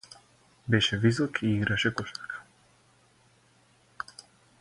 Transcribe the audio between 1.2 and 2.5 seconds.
и играше кошарка.